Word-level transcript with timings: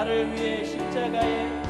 나를 0.00 0.32
위해 0.32 0.64
십자가에 0.64 1.69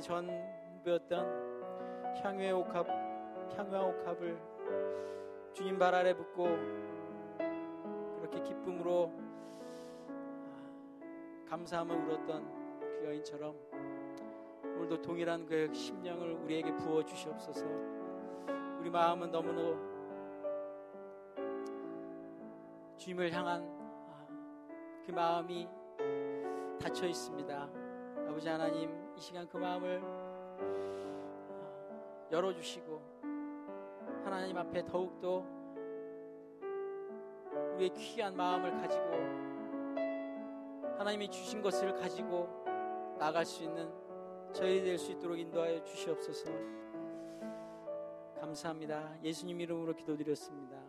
자신의 0.00 0.02
전부였던 0.02 2.20
향유의 2.22 2.52
옥합, 2.52 2.86
향유한 3.56 3.84
옥합을 3.84 4.40
주님 5.52 5.78
발 5.78 5.94
아래 5.94 6.14
붙고 6.14 6.48
그렇게 8.16 8.42
기쁨으로 8.42 9.12
감사함을 11.48 11.96
울었던 11.96 12.80
그 12.80 13.04
여인처럼 13.06 13.54
오늘도 14.62 15.00
동일한 15.02 15.46
그 15.46 15.72
심령을 15.72 16.32
우리에게 16.32 16.74
부어 16.76 17.04
주시옵소서. 17.04 17.64
우리 18.80 18.90
마음은 18.90 19.30
너무나 19.30 19.78
주님을 22.96 23.32
향한 23.32 23.62
아, 24.08 24.26
그 25.04 25.12
마음이 25.12 25.68
닫혀 26.80 27.06
있습니다. 27.06 27.68
아버지 28.28 28.48
하나님, 28.48 29.09
이 29.20 29.22
시간 29.22 29.46
그 29.46 29.58
마음을 29.58 30.00
아, 30.02 30.58
열어주시고 32.32 33.20
하나님 34.24 34.56
앞에 34.56 34.82
더욱더 34.86 35.44
우리의 37.74 37.90
귀한 37.90 38.34
마음을 38.34 38.70
가지고 38.80 39.04
하나님이 40.96 41.30
주신 41.30 41.60
것을 41.60 41.92
가지고 41.92 42.48
나갈 43.18 43.44
수 43.44 43.62
있는 43.62 43.92
저희 44.54 44.82
될 44.82 44.96
수 44.96 45.12
있도록 45.12 45.38
인도하여 45.38 45.84
주시옵소서. 45.84 46.50
감사합니다. 48.40 49.22
예수님 49.22 49.60
이름으로 49.60 49.94
기도드렸습니다. 49.96 50.79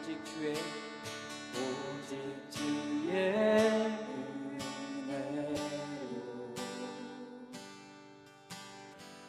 오직 0.00 0.24
주의 0.24 0.54
오직 1.52 2.50
주의 2.50 3.12
은혜로. 5.10 5.54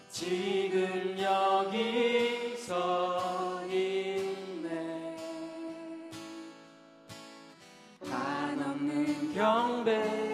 지금 0.09 1.17
여기 1.19 2.55
서 2.55 3.61
있네. 3.67 5.17
한없는 8.05 9.33
경배 9.33 10.30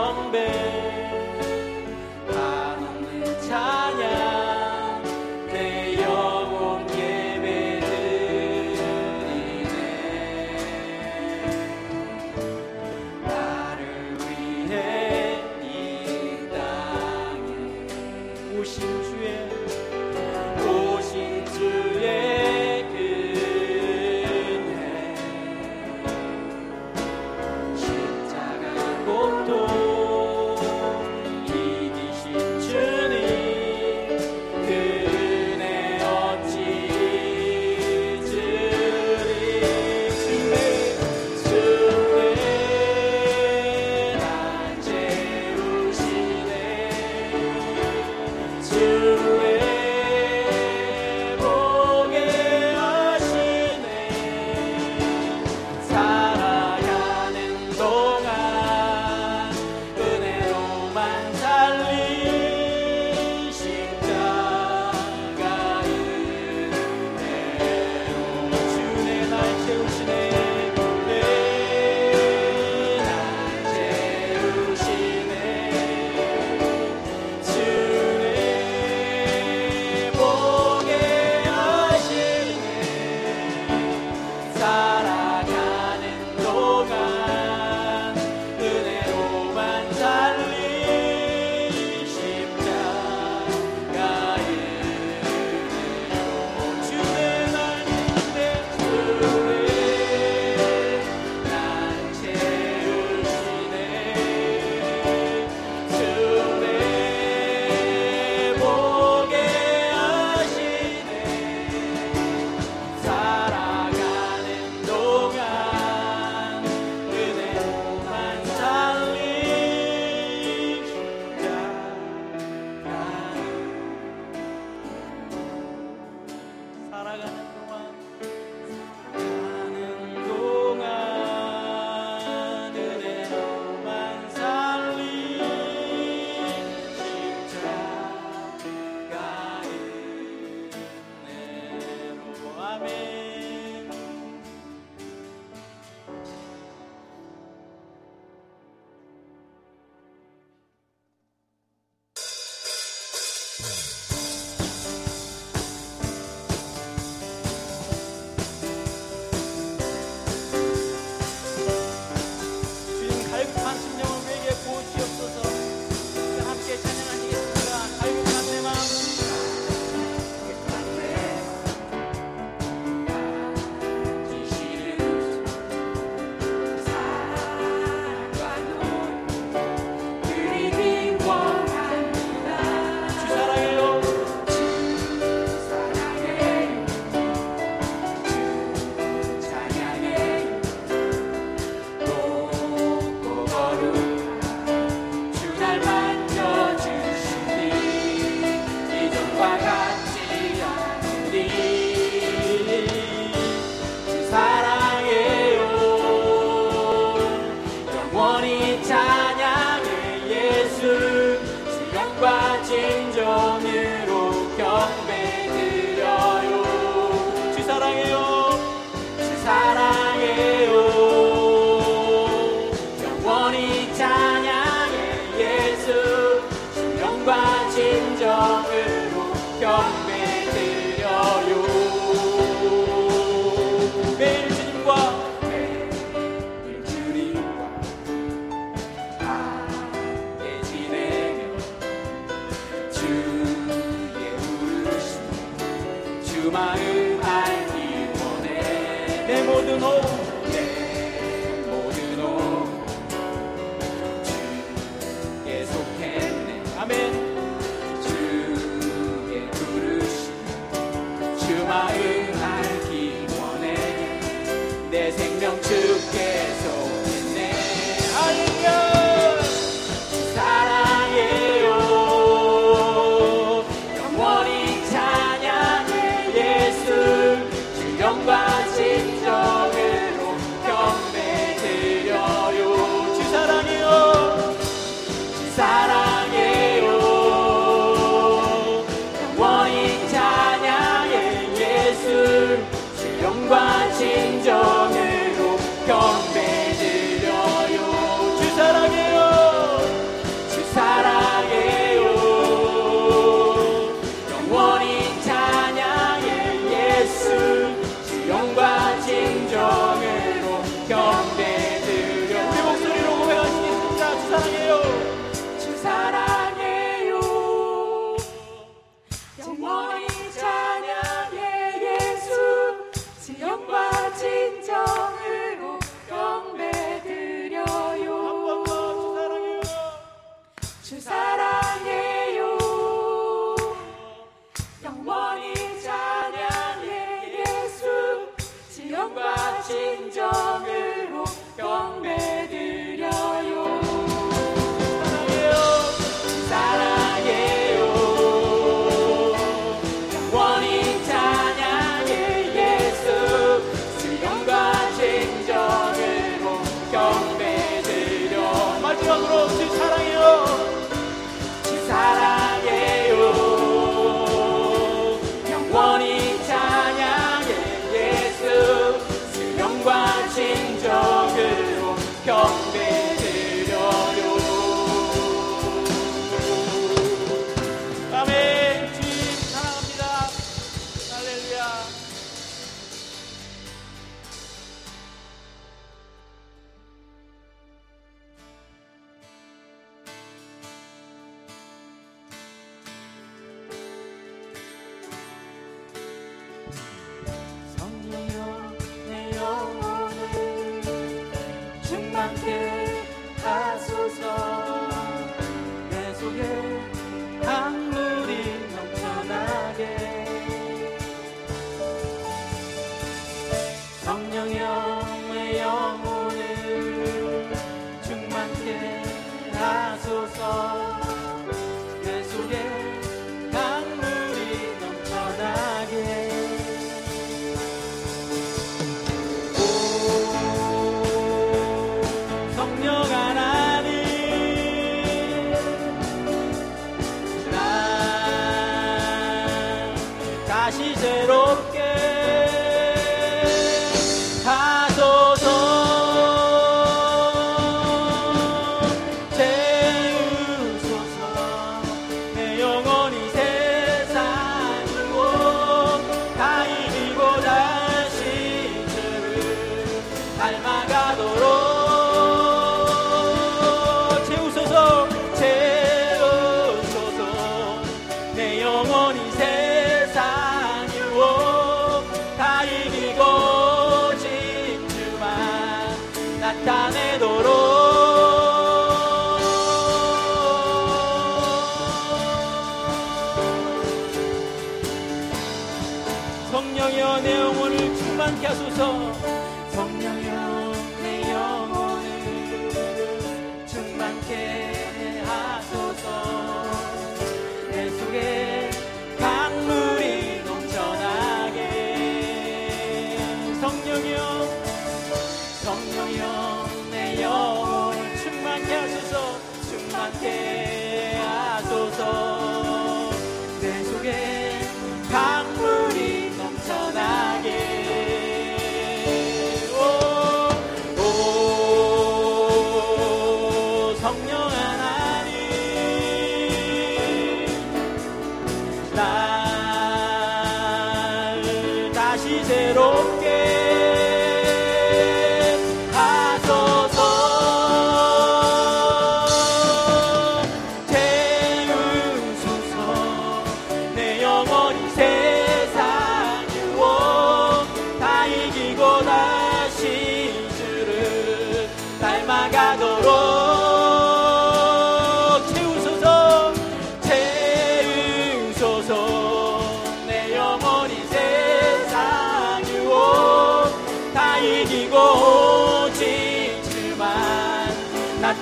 한없 0.00 0.89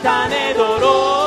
나타내도록 0.03 1.18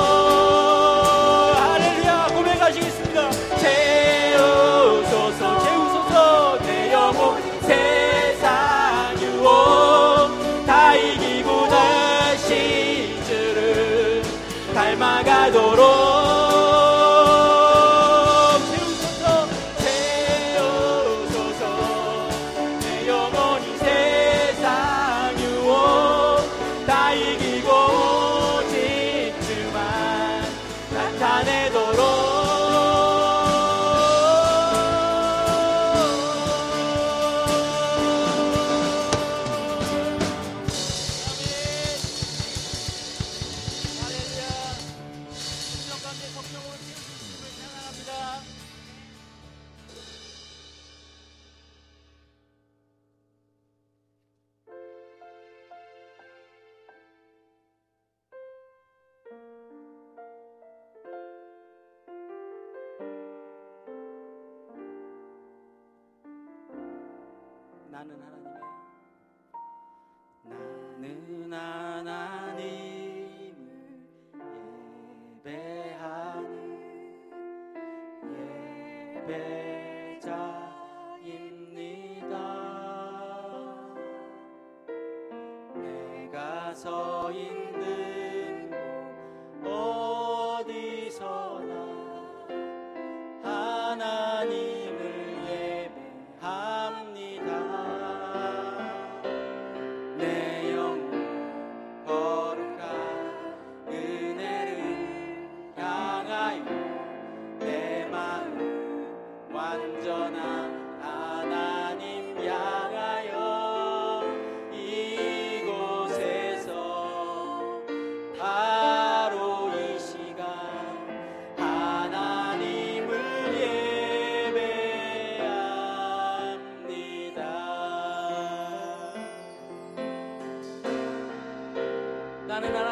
예 79.29 79.70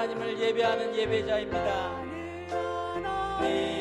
하나님을 0.10 0.40
예배하는 0.40 0.96
예배자입니다. 0.96 2.04
네. 3.42 3.79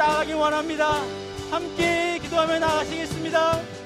나가기 0.00 0.32
원합니다. 0.32 1.02
함께 1.50 2.18
기도하며 2.22 2.58
나가시겠습니다 2.58 3.79